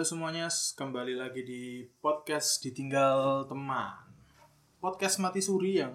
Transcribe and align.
Halo 0.00 0.16
semuanya, 0.16 0.48
kembali 0.48 1.12
lagi 1.12 1.44
di 1.44 1.84
podcast 2.00 2.64
Ditinggal 2.64 3.44
Teman. 3.44 4.08
Podcast 4.80 5.20
mati 5.20 5.44
suri 5.44 5.76
yang 5.76 5.92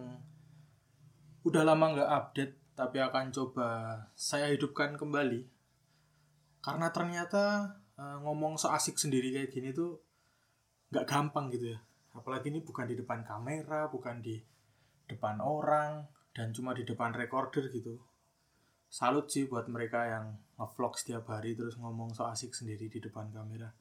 udah 1.42 1.66
lama 1.66 1.90
nggak 1.90 2.12
update, 2.14 2.54
tapi 2.78 3.02
akan 3.02 3.34
coba 3.34 3.98
saya 4.14 4.54
hidupkan 4.54 4.94
kembali. 4.94 5.50
Karena 6.62 6.94
ternyata 6.94 7.74
eh, 7.98 8.18
ngomong 8.22 8.62
so 8.62 8.70
asik 8.70 8.94
sendiri 9.02 9.34
kayak 9.34 9.50
gini 9.50 9.74
tuh 9.74 9.98
nggak 10.94 11.10
gampang 11.10 11.50
gitu 11.50 11.74
ya. 11.74 11.82
Apalagi 12.14 12.54
ini 12.54 12.62
bukan 12.62 12.86
di 12.86 12.94
depan 13.02 13.26
kamera, 13.26 13.90
bukan 13.90 14.22
di 14.22 14.38
depan 15.10 15.42
orang, 15.42 16.06
dan 16.30 16.54
cuma 16.54 16.78
di 16.78 16.86
depan 16.86 17.10
recorder 17.10 17.74
gitu. 17.74 17.98
Salut 18.86 19.34
sih 19.34 19.50
buat 19.50 19.66
mereka 19.66 20.06
yang 20.06 20.38
ngevlog 20.62 20.94
setiap 20.94 21.26
hari 21.26 21.58
terus 21.58 21.74
ngomong 21.82 22.14
so 22.14 22.30
asik 22.30 22.54
sendiri 22.54 22.86
di 22.86 23.02
depan 23.02 23.34
kamera 23.34 23.74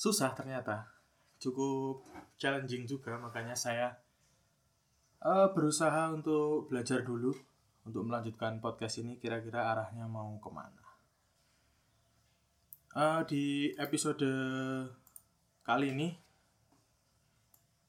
susah 0.00 0.32
ternyata. 0.32 0.88
Cukup 1.36 2.08
challenging 2.40 2.88
juga 2.88 3.20
makanya 3.20 3.52
saya 3.52 4.00
uh, 5.20 5.52
berusaha 5.52 6.08
untuk 6.08 6.72
belajar 6.72 7.04
dulu 7.04 7.36
untuk 7.84 8.08
melanjutkan 8.08 8.64
podcast 8.64 9.04
ini 9.04 9.20
kira-kira 9.20 9.68
arahnya 9.68 10.08
mau 10.08 10.32
ke 10.40 10.48
mana. 10.48 10.84
Uh, 12.96 13.20
di 13.28 13.76
episode 13.76 14.24
kali 15.68 15.92
ini 15.92 16.16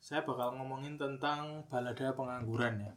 saya 0.04 0.28
bakal 0.28 0.60
ngomongin 0.60 1.00
tentang 1.00 1.64
balada 1.72 2.12
pengangguran 2.12 2.92
ya. 2.92 2.94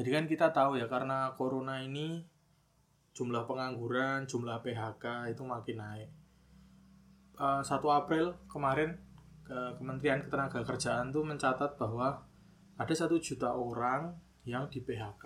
Jadi 0.00 0.08
kan 0.08 0.24
kita 0.24 0.48
tahu 0.48 0.80
ya 0.80 0.88
karena 0.88 1.36
corona 1.36 1.84
ini 1.84 2.24
jumlah 3.12 3.44
pengangguran 3.44 4.24
jumlah 4.24 4.64
PHK 4.64 5.34
itu 5.34 5.42
makin 5.44 5.76
naik 5.76 6.10
uh, 7.40 7.64
1 7.64 7.72
April 7.72 8.36
kemarin 8.46 9.00
ke 9.48 9.80
Kementerian 9.80 10.22
Ketenagakerjaan 10.22 11.10
tuh 11.10 11.24
mencatat 11.24 11.74
bahwa 11.80 12.22
ada 12.76 12.94
satu 12.94 13.16
juta 13.18 13.50
orang 13.56 14.14
yang 14.44 14.68
di 14.68 14.84
PHK. 14.84 15.24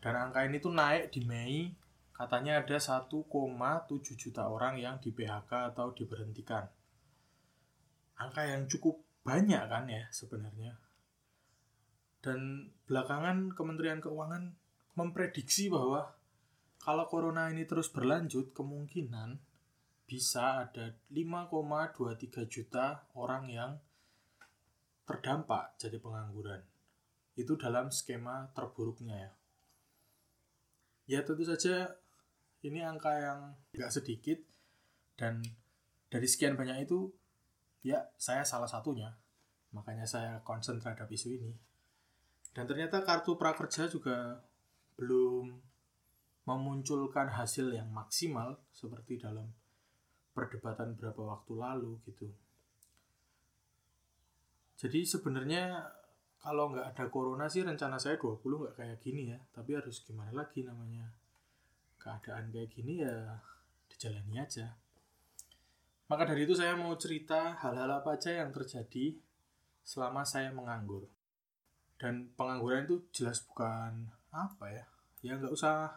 Dan 0.00 0.14
angka 0.16 0.44
ini 0.44 0.60
tuh 0.60 0.74
naik 0.74 1.14
di 1.14 1.24
Mei, 1.24 1.72
katanya 2.12 2.60
ada 2.60 2.76
1,7 2.76 3.08
juta 4.16 4.42
orang 4.48 4.76
yang 4.76 5.00
di 5.00 5.14
PHK 5.14 5.72
atau 5.72 5.92
diberhentikan. 5.96 6.68
Angka 8.20 8.44
yang 8.44 8.68
cukup 8.68 9.00
banyak 9.24 9.64
kan 9.68 9.88
ya 9.88 10.04
sebenarnya. 10.12 10.76
Dan 12.20 12.68
belakangan 12.84 13.56
Kementerian 13.56 14.04
Keuangan 14.04 14.52
memprediksi 14.96 15.72
bahwa 15.72 16.12
kalau 16.80 17.08
corona 17.08 17.48
ini 17.52 17.64
terus 17.68 17.92
berlanjut, 17.92 18.52
kemungkinan 18.56 19.40
bisa 20.10 20.66
ada 20.66 20.90
5,23 21.14 22.50
juta 22.50 23.06
orang 23.14 23.46
yang 23.46 23.78
terdampak 25.06 25.78
jadi 25.78 26.02
pengangguran. 26.02 26.66
Itu 27.38 27.54
dalam 27.54 27.94
skema 27.94 28.50
terburuknya 28.50 29.14
ya. 29.14 29.32
Ya 31.06 31.20
tentu 31.22 31.46
saja 31.46 31.94
ini 32.66 32.82
angka 32.82 33.14
yang 33.22 33.54
nggak 33.70 33.94
sedikit 33.94 34.42
dan 35.14 35.46
dari 36.10 36.26
sekian 36.26 36.58
banyak 36.58 36.90
itu 36.90 37.14
ya 37.86 38.10
saya 38.18 38.42
salah 38.42 38.66
satunya. 38.66 39.14
Makanya 39.70 40.10
saya 40.10 40.42
concern 40.42 40.82
terhadap 40.82 41.06
isu 41.06 41.38
ini. 41.38 41.54
Dan 42.50 42.66
ternyata 42.66 43.06
kartu 43.06 43.38
prakerja 43.38 43.86
juga 43.86 44.42
belum 44.98 45.54
memunculkan 46.50 47.30
hasil 47.30 47.70
yang 47.70 47.86
maksimal 47.94 48.58
seperti 48.74 49.22
dalam 49.22 49.46
perdebatan 50.30 50.94
berapa 50.94 51.18
waktu 51.18 51.52
lalu 51.58 51.98
gitu. 52.06 52.30
Jadi 54.80 55.04
sebenarnya 55.04 55.84
kalau 56.40 56.72
nggak 56.72 56.96
ada 56.96 57.04
corona 57.12 57.52
sih 57.52 57.60
rencana 57.60 58.00
saya 58.00 58.16
20 58.16 58.40
nggak 58.40 58.74
kayak 58.80 58.98
gini 59.04 59.28
ya. 59.28 59.38
Tapi 59.52 59.76
harus 59.76 60.00
gimana 60.00 60.32
lagi 60.32 60.64
namanya. 60.64 61.04
Keadaan 62.00 62.48
kayak 62.48 62.72
gini 62.72 63.04
ya 63.04 63.36
dijalani 63.92 64.40
aja. 64.40 64.72
Maka 66.08 66.26
dari 66.26 66.48
itu 66.48 66.56
saya 66.56 66.74
mau 66.74 66.96
cerita 66.96 67.60
hal-hal 67.60 68.00
apa 68.00 68.16
aja 68.16 68.40
yang 68.40 68.50
terjadi 68.50 69.14
selama 69.84 70.24
saya 70.24 70.48
menganggur. 70.50 71.06
Dan 72.00 72.32
pengangguran 72.32 72.88
itu 72.88 73.04
jelas 73.12 73.44
bukan 73.44 74.08
apa 74.32 74.66
ya. 74.72 74.84
Ya 75.20 75.36
nggak 75.36 75.52
usah 75.52 75.92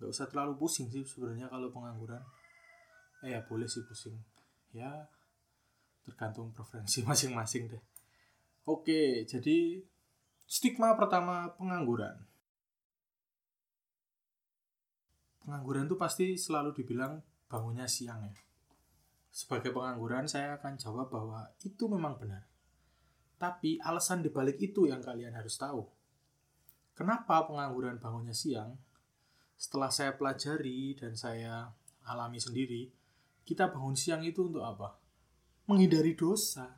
nggak 0.00 0.10
usah 0.16 0.26
terlalu 0.32 0.56
pusing 0.56 0.88
sih 0.88 1.04
sebenarnya 1.04 1.52
kalau 1.52 1.68
pengangguran 1.68 2.24
eh 3.24 3.36
ya 3.36 3.40
boleh 3.44 3.68
sih 3.68 3.84
pusing. 3.84 4.16
Ya 4.72 5.08
tergantung 6.04 6.50
preferensi 6.56 7.04
masing-masing 7.08 7.70
deh. 7.70 7.82
Oke 8.68 9.24
jadi 9.28 9.80
stigma 10.48 10.96
pertama 10.96 11.52
pengangguran. 11.56 12.16
Pengangguran 15.40 15.88
itu 15.88 15.96
pasti 15.96 16.26
selalu 16.36 16.76
dibilang 16.76 17.20
bangunnya 17.48 17.88
siang 17.88 18.22
ya. 18.22 18.34
Sebagai 19.30 19.70
pengangguran 19.70 20.26
saya 20.26 20.58
akan 20.58 20.74
jawab 20.74 21.08
bahwa 21.10 21.46
itu 21.62 21.86
memang 21.86 22.18
benar. 22.18 22.44
Tapi 23.40 23.80
alasan 23.80 24.20
dibalik 24.20 24.60
itu 24.60 24.84
yang 24.84 25.00
kalian 25.00 25.32
harus 25.32 25.56
tahu. 25.56 25.86
Kenapa 26.92 27.48
pengangguran 27.48 27.96
bangunnya 27.96 28.36
siang? 28.36 28.76
Setelah 29.56 29.88
saya 29.88 30.12
pelajari 30.12 30.92
dan 30.92 31.16
saya 31.16 31.72
alami 32.04 32.36
sendiri 32.36 32.92
kita 33.50 33.66
bangun 33.66 33.98
siang 33.98 34.22
itu 34.22 34.46
untuk 34.46 34.62
apa? 34.62 34.94
Menghindari 35.66 36.14
dosa. 36.14 36.70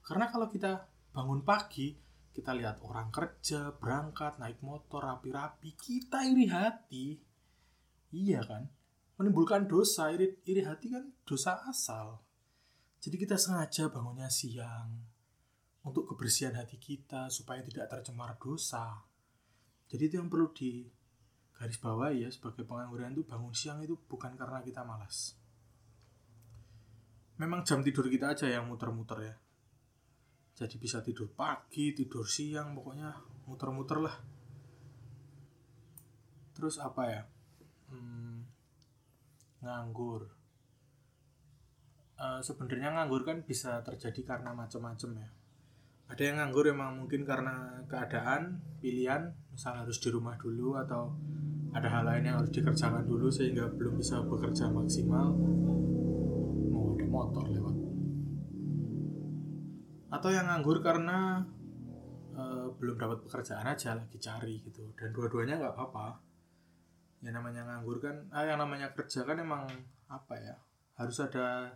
Karena 0.00 0.32
kalau 0.32 0.48
kita 0.48 0.88
bangun 1.12 1.44
pagi, 1.44 1.92
kita 2.32 2.56
lihat 2.56 2.80
orang 2.80 3.12
kerja, 3.12 3.76
berangkat, 3.76 4.40
naik 4.40 4.64
motor, 4.64 5.04
rapi-rapi, 5.04 5.76
kita 5.76 6.24
iri 6.24 6.48
hati. 6.48 7.20
Iya 8.16 8.40
kan? 8.48 8.64
Menimbulkan 9.20 9.68
dosa, 9.68 10.08
iri, 10.08 10.40
iri 10.48 10.64
hati 10.64 10.88
kan 10.88 11.04
dosa 11.28 11.60
asal. 11.68 12.24
Jadi 13.04 13.20
kita 13.20 13.36
sengaja 13.36 13.92
bangunnya 13.92 14.32
siang 14.32 15.04
untuk 15.84 16.08
kebersihan 16.16 16.56
hati 16.56 16.80
kita 16.80 17.28
supaya 17.28 17.60
tidak 17.60 17.92
tercemar 17.92 18.40
dosa. 18.40 19.04
Jadi 19.92 20.08
itu 20.08 20.14
yang 20.16 20.32
perlu 20.32 20.48
di 20.56 20.88
garis 21.60 21.76
bawah 21.76 22.08
ya 22.08 22.32
sebagai 22.32 22.64
pengangguran 22.64 23.12
itu 23.12 23.28
bangun 23.28 23.52
siang 23.52 23.84
itu 23.84 23.92
bukan 24.08 24.32
karena 24.32 24.64
kita 24.64 24.80
malas 24.80 25.39
memang 27.40 27.64
jam 27.64 27.80
tidur 27.80 28.04
kita 28.12 28.36
aja 28.36 28.44
yang 28.52 28.68
muter-muter 28.68 29.24
ya. 29.24 29.34
Jadi 30.60 30.76
bisa 30.76 31.00
tidur 31.00 31.32
pagi 31.32 31.96
tidur 31.96 32.28
siang 32.28 32.76
pokoknya 32.76 33.16
muter-muter 33.48 33.96
lah. 34.04 34.16
Terus 36.52 36.76
apa 36.76 37.02
ya? 37.08 37.22
Hmm, 37.88 38.44
nganggur. 39.64 40.28
Uh, 42.20 42.44
sebenarnya 42.44 42.92
nganggur 42.92 43.24
kan 43.24 43.40
bisa 43.40 43.80
terjadi 43.80 44.36
karena 44.36 44.52
macam-macam 44.52 45.24
ya. 45.24 45.28
Ada 46.12 46.22
yang 46.28 46.36
nganggur 46.44 46.68
emang 46.68 47.00
mungkin 47.00 47.24
karena 47.24 47.80
keadaan 47.88 48.60
pilihan 48.84 49.32
misal 49.48 49.80
harus 49.80 49.96
di 49.96 50.12
rumah 50.12 50.36
dulu 50.36 50.76
atau 50.76 51.16
ada 51.72 51.88
hal 51.88 52.04
lain 52.04 52.28
yang 52.28 52.36
harus 52.36 52.52
dikerjakan 52.52 53.08
dulu 53.08 53.32
sehingga 53.32 53.72
belum 53.72 53.96
bisa 53.96 54.20
bekerja 54.28 54.68
maksimal 54.68 55.32
motor 57.10 57.44
lewat. 57.50 57.74
Atau 60.14 60.30
yang 60.30 60.46
nganggur 60.46 60.78
karena 60.78 61.42
uh, 62.38 62.70
belum 62.78 62.96
dapat 62.96 63.26
pekerjaan 63.26 63.66
aja 63.66 63.98
lagi 63.98 64.18
cari 64.22 64.62
gitu. 64.62 64.94
Dan 64.94 65.10
dua-duanya 65.10 65.58
nggak 65.58 65.74
apa-apa. 65.74 66.22
Yang 67.20 67.42
namanya 67.42 67.62
nganggur 67.66 67.98
kan 68.00 68.16
ah 68.30 68.46
yang 68.46 68.62
namanya 68.62 68.94
kerja 68.94 69.26
kan 69.26 69.36
emang 69.36 69.66
apa 70.08 70.34
ya 70.40 70.56
harus 70.96 71.18
ada 71.18 71.74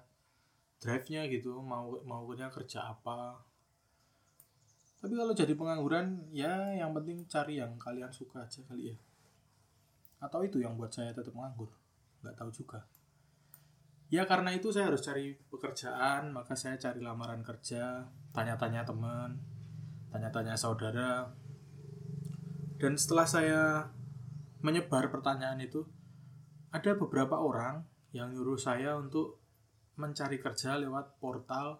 drive-nya 0.79 1.27
gitu. 1.29 1.59
Mau 1.59 1.99
maunya 2.07 2.47
kerja 2.49 2.95
apa. 2.95 3.43
Tapi 5.05 5.13
kalau 5.21 5.37
jadi 5.37 5.53
pengangguran 5.53 6.33
ya 6.33 6.73
yang 6.73 6.97
penting 6.97 7.29
cari 7.29 7.61
yang 7.61 7.77
kalian 7.77 8.09
suka 8.09 8.47
aja 8.47 8.65
kali 8.65 8.95
ya. 8.95 8.97
Atau 10.23 10.41
itu 10.47 10.63
yang 10.63 10.81
buat 10.81 10.89
saya 10.89 11.13
tetap 11.13 11.37
nganggur. 11.37 11.69
Nggak 12.25 12.41
tahu 12.41 12.49
juga 12.49 12.81
ya 14.13 14.29
karena 14.29 14.53
itu 14.53 14.69
saya 14.73 14.93
harus 14.93 15.05
cari 15.05 15.37
pekerjaan 15.49 16.33
maka 16.33 16.53
saya 16.57 16.77
cari 16.77 17.01
lamaran 17.01 17.41
kerja 17.41 18.05
tanya-tanya 18.35 18.85
teman 18.85 19.41
tanya-tanya 20.13 20.55
saudara 20.55 21.29
dan 22.79 22.95
setelah 22.99 23.27
saya 23.27 23.63
menyebar 24.61 25.09
pertanyaan 25.09 25.61
itu 25.61 25.85
ada 26.75 26.97
beberapa 26.99 27.39
orang 27.39 27.87
yang 28.11 28.35
nyuruh 28.35 28.59
saya 28.59 28.99
untuk 28.99 29.39
mencari 29.95 30.43
kerja 30.43 30.79
lewat 30.79 31.23
portal 31.23 31.79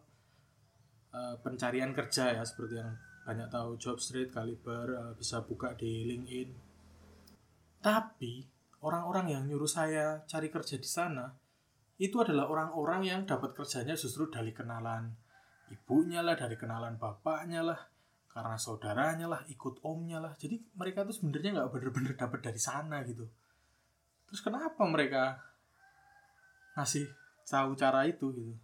uh, 1.11 1.35
pencarian 1.43 1.91
kerja 1.91 2.35
ya 2.35 2.43
seperti 2.47 2.79
yang 2.79 2.95
banyak 3.25 3.49
tahu 3.49 3.81
Jobstreet, 3.81 4.31
Kaliber 4.31 4.87
uh, 4.95 5.13
bisa 5.17 5.41
buka 5.43 5.73
di 5.75 6.05
LinkedIn. 6.05 6.51
Tapi 7.81 8.45
orang-orang 8.85 9.33
yang 9.33 9.43
nyuruh 9.49 9.69
saya 9.69 10.23
cari 10.29 10.53
kerja 10.53 10.77
di 10.77 10.87
sana 10.87 11.33
itu 11.99 12.17
adalah 12.19 12.51
orang-orang 12.51 13.07
yang 13.07 13.21
dapat 13.23 13.55
kerjanya 13.55 13.95
justru 13.95 14.27
dari 14.27 14.51
kenalan 14.51 15.15
ibunya 15.71 16.21
lah, 16.21 16.35
dari 16.35 16.59
kenalan 16.59 16.99
bapaknya 16.99 17.63
lah, 17.63 17.79
karena 18.35 18.59
saudaranya 18.59 19.31
lah, 19.31 19.41
ikut 19.47 19.79
omnya 19.87 20.19
lah. 20.19 20.35
Jadi 20.35 20.59
mereka 20.75 21.07
tuh 21.07 21.15
sebenarnya 21.15 21.63
nggak 21.63 21.71
bener-bener 21.71 22.13
dapat 22.19 22.41
dari 22.43 22.59
sana 22.59 23.07
gitu. 23.07 23.25
Terus 24.27 24.41
kenapa 24.43 24.83
mereka 24.91 25.39
ngasih 26.75 27.07
tahu 27.47 27.79
cara 27.79 28.03
itu 28.11 28.27
gitu? 28.35 28.55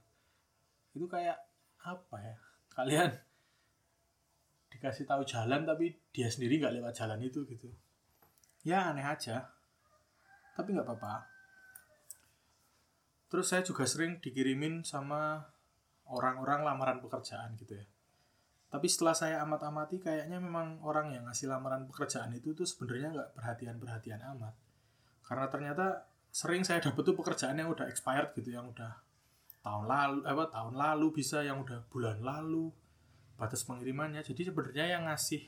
Itu 0.98 1.06
kayak 1.06 1.38
apa 1.86 2.16
ya? 2.18 2.36
Kalian 2.74 3.10
dikasih 4.70 5.06
tahu 5.06 5.22
jalan 5.26 5.66
tapi 5.66 5.94
dia 6.10 6.26
sendiri 6.30 6.58
nggak 6.58 6.74
lewat 6.82 6.92
jalan 6.94 7.22
itu 7.22 7.46
gitu. 7.46 7.70
Ya 8.66 8.90
aneh 8.90 9.06
aja. 9.06 9.46
Tapi 10.58 10.74
nggak 10.74 10.86
apa-apa. 10.86 11.39
Terus 13.30 13.46
saya 13.46 13.62
juga 13.62 13.86
sering 13.86 14.18
dikirimin 14.18 14.82
sama 14.82 15.38
orang-orang 16.10 16.66
lamaran 16.66 16.98
pekerjaan 16.98 17.54
gitu 17.54 17.78
ya. 17.78 17.86
Tapi 18.70 18.86
setelah 18.86 19.14
saya 19.14 19.42
amat-amati 19.46 20.02
kayaknya 20.02 20.38
memang 20.38 20.82
orang 20.82 21.14
yang 21.14 21.26
ngasih 21.26 21.50
lamaran 21.50 21.86
pekerjaan 21.90 22.30
itu 22.34 22.54
tuh 22.54 22.66
sebenarnya 22.66 23.14
nggak 23.14 23.30
perhatian-perhatian 23.38 24.22
amat. 24.34 24.54
Karena 25.26 25.46
ternyata 25.50 25.86
sering 26.30 26.62
saya 26.62 26.78
dapet 26.82 27.02
tuh 27.02 27.14
pekerjaan 27.14 27.58
yang 27.58 27.70
udah 27.70 27.86
expired 27.90 28.34
gitu, 28.38 28.54
yang 28.54 28.70
udah 28.70 28.98
tahun 29.62 29.86
lalu, 29.90 30.18
apa 30.26 30.44
tahun 30.50 30.74
lalu 30.78 31.06
bisa, 31.14 31.42
yang 31.42 31.62
udah 31.62 31.86
bulan 31.90 32.18
lalu 32.22 32.70
batas 33.34 33.66
pengirimannya. 33.66 34.22
Jadi 34.22 34.50
sebenarnya 34.50 34.86
yang 34.98 35.06
ngasih 35.10 35.46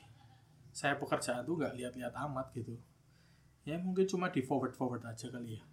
saya 0.75 0.99
pekerjaan 0.99 1.47
tuh 1.47 1.59
nggak 1.59 1.75
lihat-lihat 1.79 2.15
amat 2.27 2.51
gitu. 2.55 2.75
Ya 3.63 3.79
mungkin 3.79 4.03
cuma 4.03 4.27
di 4.31 4.43
forward-forward 4.43 5.07
aja 5.07 5.31
kali 5.31 5.59
ya. 5.59 5.63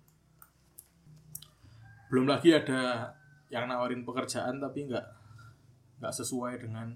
Belum 2.11 2.27
lagi 2.27 2.51
ada 2.51 3.15
yang 3.55 3.71
nawarin 3.71 4.03
pekerjaan 4.03 4.59
tapi 4.59 4.91
nggak 4.91 5.07
nggak 6.03 6.15
sesuai 6.15 6.59
dengan 6.59 6.91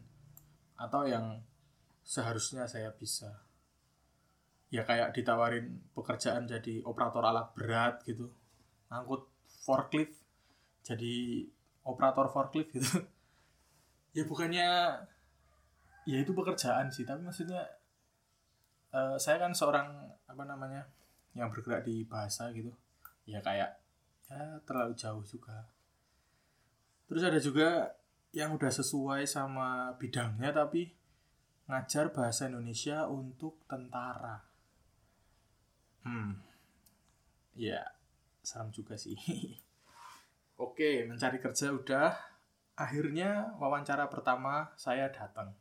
atau 0.75 1.07
yang 1.07 1.39
seharusnya 2.03 2.67
saya 2.67 2.91
bisa. 2.99 3.31
Ya 4.75 4.83
kayak 4.83 5.15
ditawarin 5.15 5.87
pekerjaan 5.95 6.51
jadi 6.51 6.83
operator 6.83 7.23
alat 7.23 7.47
berat 7.55 8.03
gitu. 8.03 8.27
Angkut 8.91 9.31
forklift 9.63 10.19
jadi 10.83 11.47
operator 11.87 12.27
forklift 12.27 12.75
gitu. 12.75 12.91
Ya 14.15 14.23
bukannya 14.23 14.95
ya 16.07 16.17
itu 16.23 16.31
pekerjaan 16.39 16.87
sih 16.87 17.03
tapi 17.03 17.27
maksudnya 17.27 17.67
uh, 18.95 19.19
saya 19.19 19.43
kan 19.43 19.51
seorang 19.51 19.91
apa 20.31 20.47
namanya 20.47 20.87
yang 21.35 21.51
bergerak 21.51 21.83
di 21.83 22.07
bahasa 22.07 22.47
gitu. 22.55 22.71
Ya 23.27 23.43
kayak 23.43 23.84
ya 24.29 24.59
terlalu 24.65 24.97
jauh 24.97 25.23
juga 25.23 25.75
Terus 27.05 27.23
ada 27.25 27.41
juga 27.41 27.93
yang 28.35 28.57
udah 28.57 28.73
sesuai 28.73 29.29
sama 29.29 29.95
bidangnya 30.01 30.51
tapi 30.51 30.91
ngajar 31.69 32.11
bahasa 32.13 32.49
Indonesia 32.49 33.09
untuk 33.09 33.61
tentara. 33.69 34.45
Hmm. 36.05 36.37
Ya, 37.55 37.95
serem 38.43 38.75
juga 38.75 38.99
sih. 38.99 39.17
Oke, 40.65 41.07
mencari 41.07 41.39
kerja 41.41 41.73
udah. 41.73 42.13
Akhirnya 42.75 43.55
wawancara 43.63 44.11
pertama 44.11 44.75
saya 44.75 45.07
datang. 45.09 45.55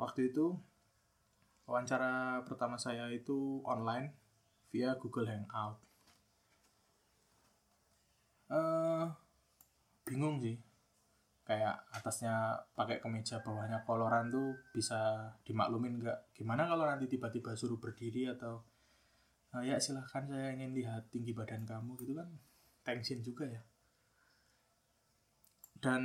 Waktu 0.00 0.32
itu 0.32 0.56
wawancara 1.68 2.40
pertama 2.48 2.80
saya 2.80 3.12
itu 3.12 3.60
online 3.68 4.16
via 4.72 4.96
Google 4.96 5.28
Hangout 5.28 5.87
uh, 8.52 9.06
bingung 10.04 10.40
sih. 10.40 10.56
Kayak 11.48 11.80
atasnya 11.88 12.60
pakai 12.76 13.00
kemeja 13.00 13.40
bawahnya 13.40 13.80
koloran 13.88 14.28
tuh 14.28 14.52
bisa 14.76 15.32
dimaklumin 15.48 15.96
nggak? 16.04 16.36
Gimana 16.36 16.68
kalau 16.68 16.84
nanti 16.84 17.08
tiba-tiba 17.08 17.56
suruh 17.56 17.80
berdiri 17.80 18.28
atau 18.28 18.60
uh, 19.56 19.64
ya 19.64 19.80
silahkan 19.80 20.28
saya 20.28 20.52
ingin 20.52 20.76
lihat 20.76 21.08
tinggi 21.08 21.32
badan 21.32 21.64
kamu 21.64 21.96
gitu 22.04 22.12
kan? 22.12 22.28
Tension 22.84 23.24
juga 23.24 23.48
ya. 23.48 23.62
Dan 25.78 26.02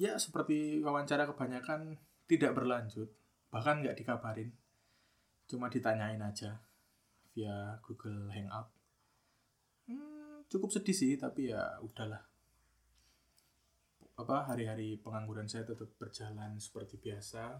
ya 0.00 0.16
seperti 0.16 0.80
wawancara 0.80 1.28
kebanyakan 1.28 2.00
tidak 2.24 2.56
berlanjut. 2.56 3.12
Bahkan 3.52 3.84
nggak 3.84 3.98
dikabarin. 4.00 4.48
Cuma 5.44 5.68
ditanyain 5.68 6.22
aja 6.22 6.56
via 7.34 7.76
Google 7.84 8.30
Hangout 8.32 8.79
cukup 10.50 10.74
sedih 10.74 10.92
sih 10.92 11.14
tapi 11.14 11.54
ya 11.54 11.78
udahlah. 11.80 12.20
Apa 14.18 14.50
hari-hari 14.52 14.98
pengangguran 15.00 15.46
saya 15.48 15.64
tetap 15.64 15.88
berjalan 15.96 16.58
seperti 16.58 16.98
biasa. 17.00 17.56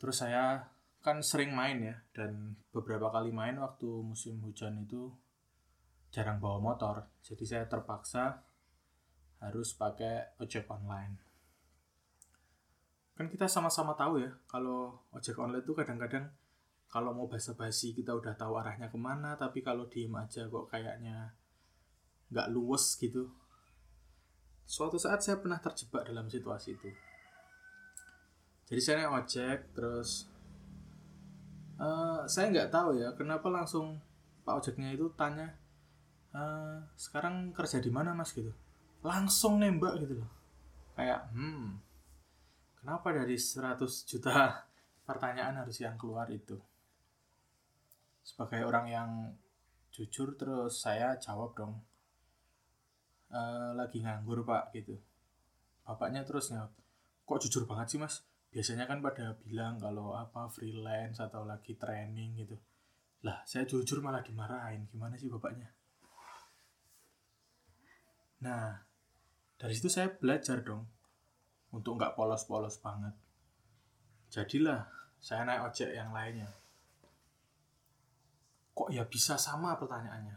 Terus 0.00 0.16
saya 0.16 0.74
kan 1.04 1.20
sering 1.20 1.52
main 1.52 1.84
ya 1.84 1.96
dan 2.16 2.56
beberapa 2.72 3.12
kali 3.12 3.28
main 3.28 3.60
waktu 3.60 3.86
musim 4.02 4.40
hujan 4.40 4.82
itu 4.82 5.12
jarang 6.10 6.40
bawa 6.40 6.58
motor. 6.58 7.04
Jadi 7.20 7.44
saya 7.44 7.68
terpaksa 7.68 8.40
harus 9.44 9.76
pakai 9.76 10.40
ojek 10.40 10.64
online. 10.72 11.20
Kan 13.14 13.30
kita 13.30 13.46
sama-sama 13.46 13.94
tahu 13.94 14.18
ya 14.18 14.32
kalau 14.48 15.04
ojek 15.12 15.36
online 15.38 15.62
itu 15.62 15.76
kadang-kadang 15.76 16.32
kalau 16.94 17.10
mau 17.10 17.26
basa-basi 17.26 17.90
kita 17.90 18.14
udah 18.14 18.38
tahu 18.38 18.54
arahnya 18.54 18.86
ke 18.86 18.94
mana 18.94 19.34
tapi 19.34 19.66
kalau 19.66 19.90
diem 19.90 20.14
aja 20.14 20.46
kok 20.46 20.70
kayaknya 20.70 21.34
nggak 22.30 22.54
luwes 22.54 22.94
gitu. 23.02 23.26
Suatu 24.62 24.94
saat 24.94 25.18
saya 25.18 25.42
pernah 25.42 25.58
terjebak 25.58 26.06
dalam 26.06 26.30
situasi 26.30 26.78
itu. 26.78 26.94
Jadi 28.70 28.78
saya 28.78 28.94
naik 29.02 29.26
ojek 29.26 29.74
terus 29.74 30.30
uh, 31.82 32.22
saya 32.30 32.54
nggak 32.54 32.70
tahu 32.70 32.94
ya 32.94 33.10
kenapa 33.18 33.50
langsung 33.50 33.98
pak 34.46 34.62
ojeknya 34.62 34.94
itu 34.94 35.10
tanya 35.18 35.50
uh, 36.30 36.78
sekarang 36.94 37.50
kerja 37.50 37.82
di 37.82 37.90
mana 37.90 38.14
mas? 38.14 38.30
gitu. 38.30 38.54
Langsung 39.02 39.58
nembak 39.58 39.98
gitu 39.98 40.22
loh. 40.22 40.30
Kayak 40.94 41.26
hmm 41.34 41.74
kenapa 42.78 43.10
dari 43.10 43.34
100 43.34 43.82
juta 43.82 44.62
pertanyaan 45.10 45.58
harus 45.58 45.82
yang 45.82 45.98
keluar 45.98 46.30
itu 46.30 46.54
sebagai 48.24 48.64
orang 48.64 48.86
yang 48.88 49.10
jujur 49.92 50.34
terus 50.34 50.80
saya 50.80 51.14
jawab 51.20 51.52
dong. 51.52 51.76
E, 53.28 53.40
lagi 53.76 54.00
nganggur 54.00 54.42
pak 54.48 54.72
gitu. 54.72 54.96
Bapaknya 55.84 56.24
terus 56.24 56.50
jawab 56.50 56.72
kok 57.28 57.40
jujur 57.44 57.68
banget 57.68 57.94
sih 57.94 58.00
mas? 58.00 58.24
Biasanya 58.48 58.88
kan 58.88 59.04
pada 59.04 59.36
bilang 59.44 59.76
kalau 59.76 60.16
apa 60.16 60.48
freelance 60.48 61.20
atau 61.20 61.44
lagi 61.44 61.76
training 61.76 62.40
gitu. 62.40 62.56
Lah 63.22 63.44
saya 63.44 63.68
jujur 63.68 64.00
malah 64.00 64.24
dimarahin. 64.24 64.88
Gimana 64.88 65.20
sih 65.20 65.28
bapaknya? 65.28 65.68
Nah 68.40 68.80
dari 69.60 69.72
situ 69.76 69.92
saya 69.92 70.08
belajar 70.08 70.64
dong 70.64 70.88
untuk 71.76 72.00
nggak 72.00 72.16
polos-polos 72.16 72.80
banget. 72.80 73.12
Jadilah 74.32 74.88
saya 75.20 75.44
naik 75.46 75.70
ojek 75.70 75.92
yang 75.92 76.10
lainnya 76.10 76.63
kok 78.74 78.90
ya 78.90 79.06
bisa 79.06 79.38
sama 79.38 79.78
pertanyaannya? 79.78 80.36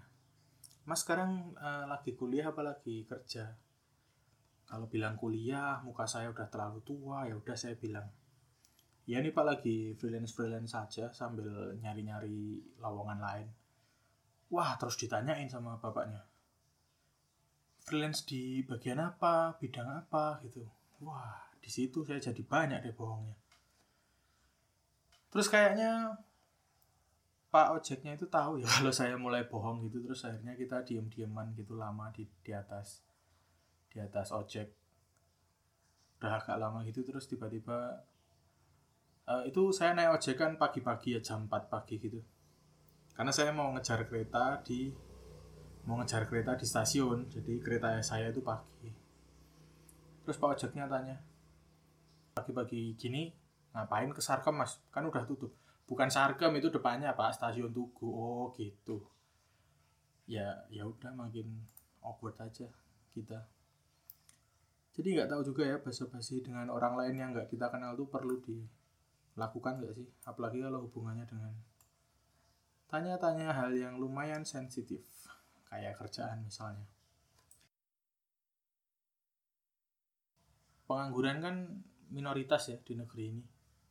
Mas 0.87 1.03
sekarang 1.03 1.51
uh, 1.59 1.89
lagi 1.89 2.15
kuliah 2.15 2.53
apa 2.53 2.63
lagi 2.63 3.03
kerja? 3.03 3.51
Kalau 4.67 4.87
bilang 4.87 5.19
kuliah 5.19 5.81
muka 5.83 6.07
saya 6.07 6.31
udah 6.31 6.47
terlalu 6.47 6.79
tua 6.85 7.27
ya 7.27 7.35
udah 7.35 7.55
saya 7.55 7.75
bilang 7.75 8.07
ya 9.07 9.23
ini 9.23 9.31
pak 9.31 9.45
lagi 9.47 9.95
freelance 9.95 10.35
freelance 10.35 10.75
saja 10.75 11.11
sambil 11.15 11.75
nyari 11.79 12.01
nyari 12.05 12.39
lowongan 12.79 13.19
lain. 13.19 13.47
Wah 14.53 14.79
terus 14.79 14.95
ditanyain 14.95 15.51
sama 15.51 15.75
bapaknya 15.75 16.23
freelance 17.87 18.27
di 18.27 18.67
bagian 18.67 18.99
apa 18.99 19.55
bidang 19.55 19.87
apa? 19.87 20.43
Gitu. 20.43 20.59
Wah 21.07 21.47
di 21.63 21.71
situ 21.71 22.03
saya 22.03 22.19
jadi 22.19 22.43
banyak 22.43 22.83
deh 22.83 22.91
bohongnya. 22.91 23.39
Terus 25.31 25.47
kayaknya 25.47 26.19
Pak 27.57 27.73
ojeknya 27.73 28.13
itu 28.13 28.29
tahu 28.29 28.61
ya 28.61 28.69
kalau 28.77 28.93
saya 28.93 29.17
mulai 29.17 29.49
bohong 29.49 29.89
gitu 29.89 30.05
terus 30.05 30.21
akhirnya 30.29 30.53
kita 30.53 30.85
diem-dieman 30.85 31.57
gitu 31.57 31.73
lama 31.73 32.13
di 32.13 32.29
di 32.45 32.53
atas 32.53 33.01
di 33.89 33.97
atas 33.97 34.29
ojek. 34.29 34.69
Udah 36.21 36.37
agak 36.37 36.61
lama 36.61 36.85
gitu 36.85 37.01
terus 37.01 37.25
tiba-tiba 37.25 38.05
uh, 39.25 39.41
itu 39.41 39.73
saya 39.73 39.97
naik 39.97 40.21
ojek 40.21 40.37
kan 40.37 40.53
pagi-pagi 40.61 41.17
ya 41.17 41.19
jam 41.25 41.49
4 41.49 41.65
pagi 41.65 41.97
gitu. 41.97 42.21
Karena 43.17 43.33
saya 43.33 43.49
mau 43.49 43.73
ngejar 43.73 44.05
kereta 44.05 44.61
di 44.61 44.93
mau 45.89 45.97
ngejar 45.97 46.29
kereta 46.29 46.53
di 46.53 46.65
stasiun 46.69 47.25
jadi 47.25 47.57
kereta 47.57 47.97
saya 48.05 48.29
itu 48.29 48.45
pagi. 48.45 48.93
Terus 50.29 50.37
pak 50.37 50.61
ojeknya 50.61 50.85
tanya 50.85 51.17
pagi-pagi 52.37 52.93
gini 52.93 53.33
ngapain 53.73 54.13
ke 54.13 54.21
Sarkem 54.21 54.61
mas? 54.61 54.77
Kan 54.93 55.09
udah 55.09 55.25
tutup 55.25 55.57
bukan 55.87 56.11
sarkem 56.11 56.51
itu 56.59 56.67
depannya 56.67 57.15
pak 57.15 57.33
stasiun 57.33 57.71
tugu. 57.71 58.11
Oh 58.11 58.51
gitu. 58.59 59.01
Ya 60.27 60.67
ya 60.67 60.83
udah 60.83 61.15
makin 61.15 61.47
awkward 62.03 62.35
aja 62.43 62.67
kita. 63.15 63.47
Jadi 64.91 65.15
nggak 65.15 65.31
tahu 65.31 65.41
juga 65.47 65.63
ya 65.63 65.77
basa-basi 65.79 66.43
dengan 66.43 66.67
orang 66.67 66.99
lain 66.99 67.15
yang 67.15 67.29
nggak 67.31 67.47
kita 67.47 67.71
kenal 67.71 67.95
tuh 67.95 68.11
perlu 68.11 68.43
dilakukan 68.43 69.79
nggak 69.79 69.93
sih? 69.95 70.07
Apalagi 70.27 70.59
kalau 70.59 70.83
hubungannya 70.91 71.23
dengan 71.23 71.55
tanya-tanya 72.91 73.55
hal 73.55 73.71
yang 73.71 73.95
lumayan 73.95 74.43
sensitif 74.43 75.07
kayak 75.71 75.95
kerjaan 75.95 76.43
misalnya. 76.43 76.85
Pengangguran 80.87 81.43
kan 81.43 81.55
minoritas 82.11 82.71
ya 82.71 82.79
di 82.79 82.95
negeri 82.95 83.23
ini. 83.31 83.43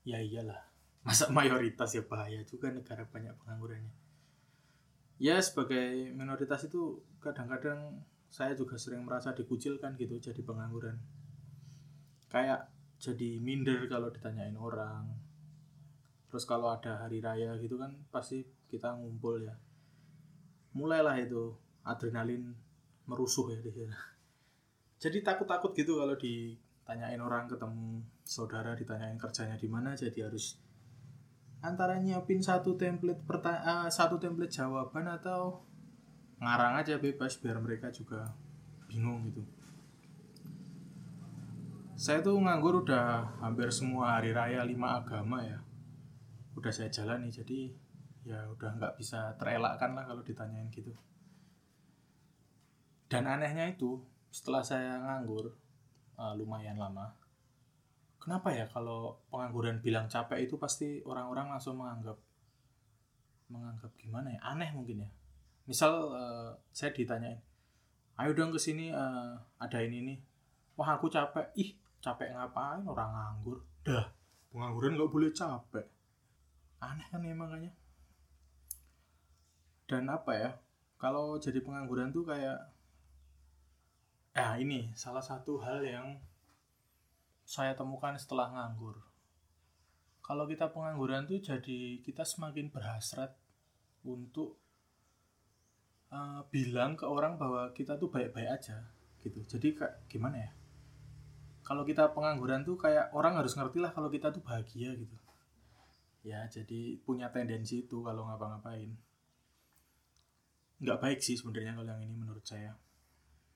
Ya 0.07 0.23
iyalah 0.23 0.76
masa 1.07 1.31
mayoritas 1.31 1.95
ya 1.95 2.03
bahaya 2.03 2.43
juga 2.43 2.75
negara 2.75 3.07
banyak 3.07 3.33
penganggurannya. 3.39 3.95
Ya 5.23 5.39
sebagai 5.39 6.13
minoritas 6.13 6.67
itu 6.67 7.01
kadang-kadang 7.23 8.03
saya 8.29 8.53
juga 8.53 8.77
sering 8.77 9.07
merasa 9.07 9.31
dikucilkan 9.33 9.95
gitu 9.97 10.19
jadi 10.19 10.43
pengangguran. 10.43 10.99
Kayak 12.27 12.69
jadi 12.99 13.39
minder 13.39 13.87
kalau 13.87 14.11
ditanyain 14.11 14.59
orang. 14.59 15.07
Terus 16.27 16.45
kalau 16.45 16.75
ada 16.75 17.07
hari 17.07 17.23
raya 17.23 17.55
gitu 17.63 17.79
kan 17.79 17.95
pasti 18.11 18.43
kita 18.67 18.93
ngumpul 18.99 19.41
ya. 19.41 19.55
Mulailah 20.75 21.17
itu 21.23 21.55
adrenalin 21.87 22.53
merusuh 23.07 23.55
ya 23.55 23.63
di 23.63 23.71
sana 23.71 24.17
jadi 24.97 25.21
takut-takut 25.21 25.77
gitu 25.77 26.01
kalau 26.01 26.17
di 26.17 26.57
tanyain 26.89 27.21
orang 27.21 27.45
ketemu 27.51 28.01
saudara 28.25 28.73
ditanyain 28.73 29.21
kerjanya 29.21 29.55
di 29.61 29.69
mana 29.69 29.93
jadi 29.93 30.27
harus 30.27 30.57
antara 31.67 31.99
nyiapin 31.99 32.39
satu 32.39 32.79
template 32.79 33.27
pertanyaan 33.27 33.87
uh, 33.87 33.91
satu 33.91 34.17
template 34.23 34.55
jawaban 34.55 35.05
atau 35.11 35.67
ngarang 36.39 36.79
aja 36.79 37.01
bebas 37.03 37.37
biar 37.43 37.59
mereka 37.59 37.91
juga 37.91 38.31
bingung 38.87 39.27
gitu 39.29 39.43
saya 41.97 42.21
tuh 42.21 42.37
nganggur 42.39 42.85
udah 42.85 43.41
hampir 43.41 43.73
semua 43.73 44.21
hari 44.21 44.31
raya 44.31 44.63
lima 44.63 45.01
agama 45.01 45.43
ya 45.43 45.59
udah 46.55 46.73
saya 46.73 46.93
jalani 46.93 47.33
jadi 47.33 47.73
ya 48.23 48.47
udah 48.53 48.71
nggak 48.79 48.95
bisa 49.01 49.35
terelakkan 49.41 49.97
lah 49.97 50.05
kalau 50.05 50.23
ditanyain 50.23 50.69
gitu 50.71 50.93
dan 53.07 53.27
anehnya 53.27 53.71
itu 53.71 54.03
setelah 54.35 54.61
saya 54.61 54.99
nganggur 54.99 55.55
uh, 56.19 56.35
lumayan 56.35 56.77
lama. 56.77 57.15
Kenapa 58.27 58.51
ya 58.51 58.67
kalau 58.67 59.23
pengangguran 59.31 59.79
bilang 59.79 60.11
capek 60.11 60.51
itu 60.51 60.59
pasti 60.59 60.99
orang-orang 61.07 61.47
langsung 61.47 61.79
menganggap 61.79 62.19
menganggap 63.47 63.95
gimana 63.95 64.35
ya 64.35 64.43
aneh 64.51 64.75
mungkin 64.75 65.07
ya. 65.07 65.11
Misal 65.71 66.11
uh, 66.11 66.51
saya 66.75 66.91
ditanyain, 66.91 67.39
ayo 68.19 68.35
dong 68.35 68.51
ke 68.51 68.59
sini 68.59 68.91
uh, 68.91 69.39
ada 69.63 69.79
ini 69.79 70.03
nih. 70.03 70.19
Wah 70.75 70.99
aku 70.99 71.07
capek. 71.07 71.55
Ih 71.55 71.79
capek 72.03 72.35
ngapain 72.35 72.83
orang 72.83 73.15
nganggur? 73.15 73.63
Dah 73.87 74.11
pengangguran 74.51 74.99
nggak 74.99 75.13
boleh 75.15 75.31
capek. 75.31 75.87
Aneh 76.83 77.07
kan 77.07 77.23
ya 77.23 77.31
makanya. 77.31 77.71
Dan 79.87 80.11
apa 80.11 80.35
ya? 80.35 80.51
Kalau 80.99 81.39
jadi 81.39 81.63
pengangguran 81.63 82.11
tuh 82.11 82.27
kayak 82.27 82.75
Nah 84.35 84.59
ini 84.59 84.91
salah 84.99 85.23
satu 85.23 85.63
hal 85.63 85.81
yang 85.87 86.19
saya 87.47 87.79
temukan 87.79 88.19
setelah 88.19 88.51
nganggur. 88.51 88.99
Kalau 90.19 90.51
kita 90.51 90.67
pengangguran 90.75 91.31
tuh 91.31 91.39
jadi 91.39 92.03
kita 92.03 92.27
semakin 92.27 92.67
berhasrat 92.75 93.31
untuk 94.03 94.59
uh, 96.11 96.43
bilang 96.51 96.99
ke 96.99 97.07
orang 97.07 97.39
bahwa 97.39 97.71
kita 97.71 97.95
tuh 97.95 98.11
baik-baik 98.11 98.51
aja 98.51 98.91
gitu. 99.23 99.39
Jadi 99.47 99.79
kayak 99.79 100.11
gimana 100.11 100.43
ya? 100.43 100.51
Kalau 101.63 101.87
kita 101.87 102.11
pengangguran 102.11 102.67
tuh 102.67 102.75
kayak 102.75 103.15
orang 103.15 103.39
harus 103.39 103.55
ngerti 103.55 103.79
lah 103.79 103.95
kalau 103.95 104.11
kita 104.11 104.35
tuh 104.35 104.43
bahagia 104.43 104.99
gitu. 104.99 105.17
Ya 106.27 106.43
jadi 106.51 106.99
punya 107.07 107.31
tendensi 107.31 107.87
itu 107.87 108.03
kalau 108.03 108.27
ngapa-ngapain. 108.27 108.91
Nggak 110.83 110.99
baik 110.99 111.19
sih 111.23 111.39
sebenarnya 111.39 111.79
kalau 111.79 111.95
yang 111.95 112.03
ini 112.03 112.15
menurut 112.19 112.43
saya 112.43 112.75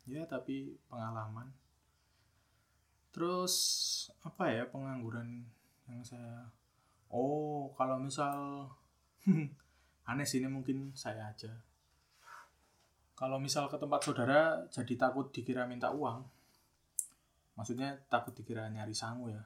ya 0.09 0.27
tapi 0.27 0.75
pengalaman 0.91 1.53
terus 3.11 3.55
apa 4.23 4.47
ya 4.51 4.65
pengangguran 4.71 5.43
yang 5.91 6.03
saya 6.07 6.47
oh 7.11 7.75
kalau 7.75 7.99
misal 7.99 8.71
aneh 10.11 10.27
sih 10.27 10.43
ini 10.43 10.51
mungkin 10.51 10.91
saya 10.97 11.31
aja. 11.31 11.51
Kalau 13.15 13.37
misal 13.37 13.69
ke 13.69 13.77
tempat 13.77 14.01
saudara 14.01 14.65
jadi 14.73 14.97
takut 14.97 15.29
dikira 15.29 15.69
minta 15.69 15.93
uang. 15.93 16.25
Maksudnya 17.55 18.01
takut 18.09 18.33
dikira 18.33 18.67
nyari 18.73 18.97
sangu 18.97 19.29
ya. 19.29 19.45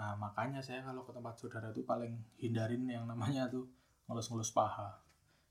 Nah 0.00 0.16
makanya 0.16 0.64
saya 0.64 0.80
kalau 0.80 1.04
ke 1.04 1.12
tempat 1.12 1.36
saudara 1.36 1.68
tuh 1.70 1.84
paling 1.84 2.16
hindarin 2.40 2.88
yang 2.88 3.04
namanya 3.04 3.46
tuh 3.52 3.68
ngelus-ngelus 4.08 4.56
paha. 4.56 4.96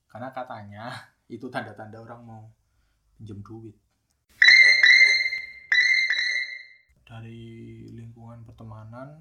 Karena 0.09 0.33
katanya 0.33 0.89
itu 1.35 1.47
tanda-tanda 1.47 2.01
orang 2.01 2.21
mau 2.25 2.43
pinjam 3.15 3.39
duit 3.45 3.77
dari 7.11 7.83
lingkungan 7.91 8.47
pertemanan 8.47 9.19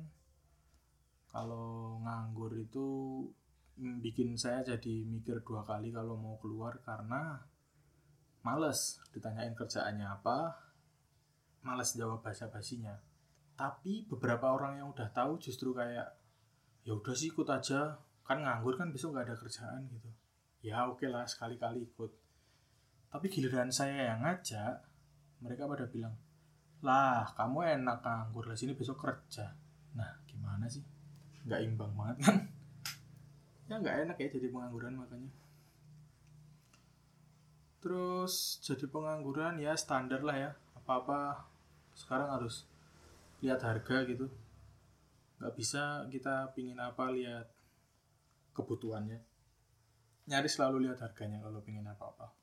kalau 1.26 1.98
nganggur 2.06 2.54
itu 2.54 2.86
bikin 3.98 4.38
saya 4.38 4.62
jadi 4.62 5.02
mikir 5.10 5.42
dua 5.42 5.66
kali 5.66 5.90
kalau 5.90 6.14
mau 6.14 6.38
keluar 6.38 6.78
karena 6.86 7.42
males 8.46 9.02
ditanyain 9.10 9.58
kerjaannya 9.58 10.06
apa 10.06 10.54
males 11.66 11.98
jawab 11.98 12.22
bahasa 12.22 12.46
basinya 12.46 12.94
tapi 13.58 14.06
beberapa 14.06 14.54
orang 14.54 14.78
yang 14.78 14.88
udah 14.94 15.10
tahu 15.10 15.36
justru 15.42 15.74
kayak 15.74 16.08
ya 16.80 16.96
udah 16.96 17.12
sih 17.12 17.28
ikut 17.28 17.44
aja 17.44 18.00
kan 18.24 18.40
nganggur 18.40 18.72
kan 18.78 18.88
besok 18.88 19.12
nggak 19.12 19.28
ada 19.28 19.36
kerjaan 19.36 19.84
gitu. 19.92 20.08
Ya 20.64 20.88
oke 20.88 21.04
okay 21.04 21.08
lah 21.12 21.28
sekali-kali 21.28 21.84
ikut. 21.84 22.08
Tapi 23.12 23.26
giliran 23.28 23.68
saya 23.68 24.14
yang 24.14 24.24
ngajak 24.24 24.80
mereka 25.44 25.68
pada 25.68 25.84
bilang 25.90 26.16
lah 26.80 27.28
kamu 27.36 27.80
enak 27.80 28.00
nganggur. 28.00 28.48
Lah 28.48 28.56
sini 28.56 28.72
besok 28.72 29.00
kerja. 29.04 29.52
Nah 29.96 30.10
gimana 30.24 30.64
sih? 30.66 30.82
Nggak 31.44 31.60
imbang 31.64 31.92
banget 31.96 32.16
kan? 32.24 32.36
Ya 33.70 33.74
nggak 33.78 33.96
enak 34.08 34.16
ya 34.18 34.28
jadi 34.32 34.48
pengangguran 34.50 34.98
makanya. 34.98 35.30
Terus 37.80 38.60
jadi 38.64 38.88
pengangguran 38.88 39.60
ya 39.60 39.76
standar 39.76 40.20
lah 40.24 40.36
ya. 40.36 40.50
Apa 40.76 40.92
apa 41.04 41.18
sekarang 41.94 42.28
harus 42.32 42.64
lihat 43.44 43.60
harga 43.62 44.04
gitu. 44.08 44.26
Nggak 45.38 45.54
bisa 45.56 46.04
kita 46.08 46.50
pingin 46.56 46.80
apa 46.80 47.12
lihat 47.12 47.46
kebutuhannya. 48.56 49.20
Nyaris 50.28 50.56
selalu 50.56 50.88
lihat 50.88 51.00
harganya 51.00 51.40
kalau 51.40 51.60
pingin 51.64 51.88
apa 51.88 52.04
apa 52.10 52.39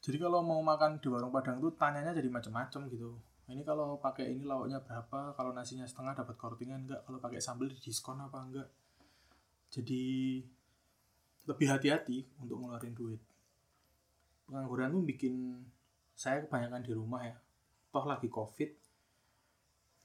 jadi 0.00 0.16
kalau 0.16 0.40
mau 0.40 0.60
makan 0.64 0.96
di 0.96 1.08
warung 1.12 1.28
padang 1.28 1.60
tuh 1.60 1.76
tanyanya 1.76 2.16
jadi 2.16 2.32
macam-macam 2.32 2.88
gitu. 2.88 3.20
Ini 3.50 3.60
kalau 3.66 4.00
pakai 4.00 4.32
ini 4.32 4.46
lauknya 4.46 4.80
berapa 4.80 5.34
kalau 5.36 5.52
nasinya 5.52 5.84
setengah 5.84 6.16
dapat 6.16 6.38
kortingan 6.40 6.88
enggak 6.88 7.00
kalau 7.04 7.18
pakai 7.20 7.42
sambal 7.42 7.68
di 7.68 7.76
diskon 7.76 8.16
apa 8.22 8.38
enggak 8.40 8.68
jadi 9.70 10.02
lebih 11.46 11.66
hati-hati 11.70 12.26
untuk 12.42 12.58
ngeluarin 12.58 12.94
duit. 12.94 13.20
Pengangguran 14.48 14.90
tuh 14.90 15.02
bikin 15.06 15.34
saya 16.16 16.42
kebanyakan 16.42 16.82
di 16.82 16.92
rumah 16.96 17.22
ya. 17.22 17.36
Toh 17.94 18.04
lagi 18.06 18.26
covid. 18.26 18.70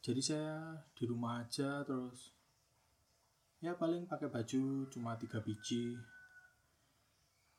Jadi 0.05 0.21
saya 0.21 0.77
di 0.93 1.03
rumah 1.09 1.41
aja 1.41 1.81
terus 1.81 2.35
ya 3.57 3.73
paling 3.73 4.05
pakai 4.05 4.29
baju 4.29 4.85
cuma 4.93 5.17
tiga 5.17 5.41
biji 5.41 5.97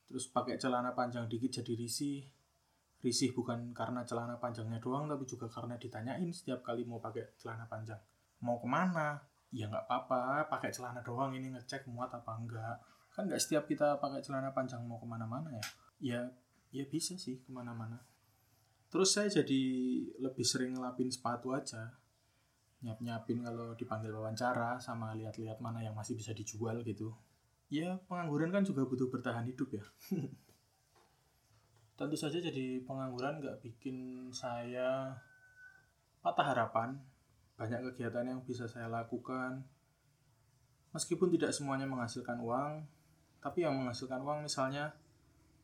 terus 0.07 0.31
pakai 0.31 0.55
celana 0.55 0.95
panjang 0.95 1.27
dikit 1.27 1.61
jadi 1.61 1.75
risih. 1.75 2.23
Risih 3.03 3.35
bukan 3.35 3.75
karena 3.77 4.01
celana 4.07 4.41
panjangnya 4.41 4.81
doang 4.81 5.05
tapi 5.05 5.27
juga 5.27 5.45
karena 5.51 5.77
ditanyain 5.77 6.25
setiap 6.33 6.65
kali 6.65 6.87
mau 6.87 6.97
pakai 6.97 7.37
celana 7.37 7.67
panjang. 7.67 7.99
Mau 8.41 8.57
ke 8.57 8.67
mana? 8.67 9.19
Ya 9.53 9.69
nggak 9.69 9.85
apa-apa 9.85 10.49
pakai 10.49 10.73
celana 10.73 11.03
doang 11.03 11.35
ini 11.35 11.53
ngecek 11.53 11.85
muat 11.91 12.09
apa 12.09 12.31
enggak. 12.39 12.75
Kan 13.13 13.29
nggak 13.29 13.39
setiap 13.39 13.69
kita 13.69 14.01
pakai 14.01 14.23
celana 14.23 14.49
panjang 14.55 14.81
mau 14.87 14.97
ke 14.97 15.05
mana-mana 15.05 15.53
ya. 15.53 15.65
Ya 15.99 16.21
ya 16.73 16.83
bisa 16.89 17.19
sih 17.19 17.43
ke 17.43 17.49
mana-mana. 17.53 18.01
Terus 18.87 19.13
saya 19.13 19.27
jadi 19.27 19.61
lebih 20.23 20.47
sering 20.47 20.79
ngelapin 20.79 21.11
sepatu 21.11 21.51
aja. 21.53 21.91
Nyap-nyapin 22.81 23.43
kalau 23.43 23.75
dipanggil 23.75 24.13
wawancara 24.13 24.79
sama 24.79 25.11
lihat-lihat 25.17 25.59
mana 25.59 25.83
yang 25.83 25.97
masih 25.97 26.13
bisa 26.15 26.31
dijual 26.31 26.81
gitu 26.85 27.13
ya 27.67 27.99
pengangguran 28.07 28.51
kan 28.51 28.63
juga 28.63 28.87
butuh 28.87 29.11
bertahan 29.11 29.47
hidup 29.47 29.69
ya. 29.75 29.83
Tentu 31.97 32.15
saja 32.15 32.37
jadi 32.37 32.85
pengangguran 32.85 33.41
nggak 33.41 33.59
bikin 33.63 34.29
saya 34.31 35.17
patah 36.21 36.53
harapan. 36.53 36.99
Banyak 37.57 37.89
kegiatan 37.91 38.21
yang 38.21 38.39
bisa 38.45 38.69
saya 38.69 38.85
lakukan. 38.85 39.65
Meskipun 40.93 41.33
tidak 41.33 41.51
semuanya 41.51 41.89
menghasilkan 41.89 42.37
uang 42.39 42.85
tapi 43.41 43.63
yang 43.63 43.77
menghasilkan 43.77 44.21
uang 44.21 44.45
misalnya 44.45 44.93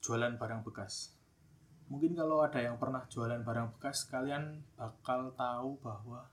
jualan 0.03 0.37
barang 0.37 0.61
bekas. 0.65 1.15
Mungkin 1.87 2.15
kalau 2.17 2.41
ada 2.41 2.57
yang 2.57 2.79
pernah 2.81 3.05
jualan 3.07 3.43
barang 3.43 3.77
bekas 3.77 4.07
kalian 4.09 4.63
bakal 4.73 5.31
tahu 5.35 5.77
bahwa 5.83 6.32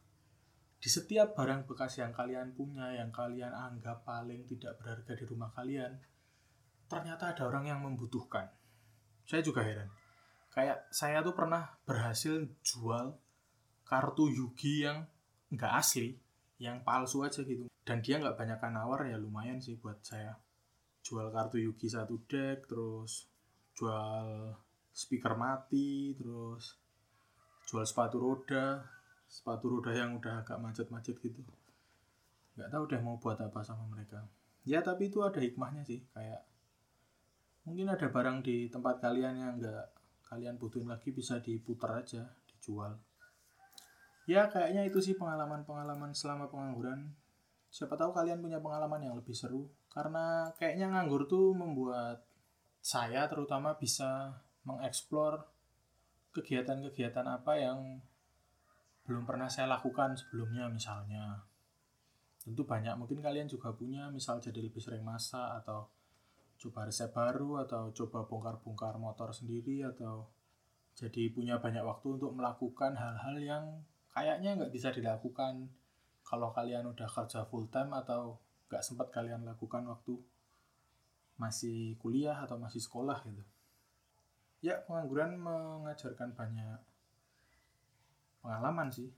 di 0.80 0.88
setiap 0.88 1.37
barang 1.37 1.68
bekas 1.68 2.00
yang 2.00 2.08
kalian 2.10 2.56
punya 2.56 2.96
yang 2.96 3.12
kalian 3.12 3.52
anggap 3.52 4.00
paling 4.00 4.49
tidak 4.49 4.80
berharga 4.80 5.12
di 5.12 5.25
rumah 5.28 5.52
kalian 5.52 5.92
ternyata 6.90 7.37
ada 7.37 7.46
orang 7.46 7.70
yang 7.70 7.84
membutuhkan. 7.84 8.50
Saya 9.28 9.46
juga 9.46 9.62
heran. 9.62 9.87
Kayak 10.50 10.90
saya 10.90 11.22
tuh 11.22 11.37
pernah 11.37 11.78
berhasil 11.87 12.42
jual 12.66 13.14
kartu 13.87 14.26
Yugi 14.26 14.88
yang 14.88 15.06
nggak 15.54 15.72
asli 15.78 16.18
yang 16.58 16.82
palsu 16.82 17.22
aja 17.22 17.46
gitu. 17.46 17.70
Dan 17.87 18.02
dia 18.02 18.18
nggak 18.18 18.34
banyak 18.34 18.58
nawar 18.75 19.06
ya 19.06 19.20
lumayan 19.20 19.62
sih 19.62 19.78
buat 19.78 20.02
saya. 20.02 20.34
Jual 21.06 21.30
kartu 21.30 21.62
Yugi 21.62 21.87
satu 21.87 22.18
deck 22.26 22.66
terus 22.66 23.30
jual 23.78 24.50
speaker 24.90 25.38
mati 25.38 26.18
terus 26.18 26.75
jual 27.70 27.87
sepatu 27.87 28.18
roda 28.18 28.82
sepatu 29.30 29.70
roda 29.70 29.94
yang 29.94 30.18
udah 30.18 30.42
agak 30.42 30.58
macet-macet 30.58 31.14
gitu. 31.22 31.38
Nggak 32.58 32.70
tahu 32.75 32.82
deh 32.90 32.99
mau 32.99 33.16
buat 33.22 33.38
apa 33.38 33.62
sama 33.62 33.87
mereka. 33.87 34.26
Ya 34.66 34.82
tapi 34.82 35.06
itu 35.06 35.22
ada 35.22 35.38
hikmahnya 35.38 35.87
sih 35.87 36.02
kayak 36.10 36.42
mungkin 37.62 37.87
ada 37.94 38.10
barang 38.10 38.42
di 38.42 38.66
tempat 38.66 38.99
kalian 38.99 39.34
yang 39.38 39.54
nggak 39.62 39.87
kalian 40.26 40.58
butuhin 40.58 40.90
lagi 40.90 41.14
bisa 41.14 41.38
diputar 41.38 42.02
aja 42.02 42.26
dijual. 42.50 42.99
Ya 44.26 44.50
kayaknya 44.50 44.82
itu 44.84 44.99
sih 44.99 45.14
pengalaman-pengalaman 45.14 46.10
selama 46.10 46.50
pengangguran. 46.50 47.14
Siapa 47.70 47.94
tahu 47.94 48.10
kalian 48.10 48.42
punya 48.42 48.58
pengalaman 48.58 48.99
yang 48.99 49.14
lebih 49.14 49.32
seru. 49.32 49.70
Karena 49.90 50.50
kayaknya 50.58 50.90
nganggur 50.90 51.30
tuh 51.30 51.54
membuat 51.54 52.26
saya 52.82 53.30
terutama 53.30 53.78
bisa 53.78 54.34
mengeksplor 54.66 55.46
kegiatan-kegiatan 56.30 57.26
apa 57.26 57.52
yang 57.58 57.99
belum 59.04 59.25
pernah 59.28 59.49
saya 59.49 59.66
lakukan 59.71 60.16
sebelumnya 60.16 60.69
misalnya 60.69 61.40
tentu 62.40 62.64
banyak 62.64 62.97
mungkin 62.97 63.21
kalian 63.21 63.49
juga 63.49 63.73
punya 63.76 64.09
misal 64.09 64.40
jadi 64.40 64.64
lebih 64.64 64.80
sering 64.80 65.04
masak 65.04 65.61
atau 65.64 65.92
coba 66.61 66.88
resep 66.88 67.09
baru 67.12 67.64
atau 67.64 67.92
coba 67.92 68.28
bongkar-bongkar 68.28 69.00
motor 69.00 69.33
sendiri 69.33 69.85
atau 69.85 70.28
jadi 70.97 71.33
punya 71.33 71.57
banyak 71.57 71.80
waktu 71.80 72.21
untuk 72.21 72.37
melakukan 72.37 72.92
hal-hal 72.97 73.37
yang 73.40 73.64
kayaknya 74.12 74.61
nggak 74.61 74.73
bisa 74.73 74.92
dilakukan 74.92 75.73
kalau 76.21 76.52
kalian 76.52 76.85
udah 76.85 77.09
kerja 77.09 77.49
full 77.49 77.69
time 77.73 77.97
atau 77.97 78.37
nggak 78.69 78.85
sempat 78.85 79.09
kalian 79.09 79.42
lakukan 79.42 79.83
waktu 79.88 80.21
masih 81.40 81.97
kuliah 81.97 82.37
atau 82.45 82.61
masih 82.61 82.85
sekolah 82.85 83.25
gitu. 83.25 83.40
Ya, 84.61 84.85
pengangguran 84.85 85.40
mengajarkan 85.40 86.37
banyak 86.37 86.76
pengalaman 88.40 88.88
sih. 88.92 89.09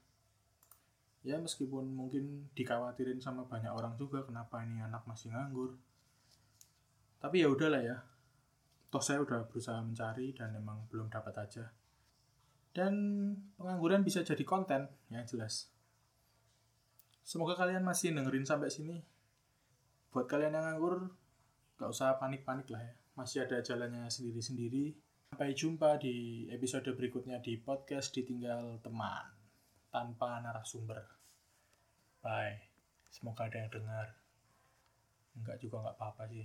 Ya, 1.23 1.39
meskipun 1.39 1.95
mungkin 1.95 2.51
dikhawatirin 2.59 3.23
sama 3.23 3.47
banyak 3.47 3.71
orang 3.71 3.95
juga 3.95 4.27
kenapa 4.27 4.67
ini 4.67 4.83
anak 4.83 5.07
masih 5.07 5.31
nganggur. 5.31 5.79
Tapi 7.23 7.47
ya 7.47 7.49
udahlah 7.51 7.83
ya. 7.83 8.03
Toh 8.91 9.01
saya 9.01 9.23
udah 9.23 9.47
berusaha 9.47 9.79
mencari 9.81 10.35
dan 10.35 10.53
emang 10.59 10.85
belum 10.91 11.07
dapat 11.09 11.33
aja 11.39 11.71
dan 12.73 12.95
pengangguran 13.61 14.01
bisa 14.01 14.25
jadi 14.25 14.43
konten 14.49 14.89
yang 15.13 15.29
jelas. 15.29 15.69
Semoga 17.23 17.55
kalian 17.55 17.85
masih 17.85 18.17
dengerin 18.17 18.49
sampai 18.49 18.73
sini. 18.73 19.05
Buat 20.11 20.27
kalian 20.29 20.57
yang 20.57 20.65
nganggur, 20.65 21.13
gak 21.77 21.89
usah 21.93 22.17
panik-panik 22.17 22.69
lah 22.73 22.83
ya. 22.83 22.93
Masih 23.13 23.45
ada 23.45 23.61
jalannya 23.61 24.09
sendiri-sendiri. 24.09 24.97
Sampai 25.33 25.57
jumpa 25.57 25.97
di 25.97 26.45
episode 26.53 26.93
berikutnya 26.93 27.41
di 27.41 27.57
podcast 27.57 28.13
Ditinggal 28.13 28.85
Teman 28.85 29.33
tanpa 29.89 30.37
narasumber. 30.45 31.09
Bye. 32.21 32.61
Semoga 33.09 33.49
ada 33.49 33.65
yang 33.65 33.73
dengar. 33.73 34.13
Enggak 35.33 35.57
juga 35.65 35.89
nggak 35.89 35.97
apa-apa 35.97 36.29
sih. 36.29 36.45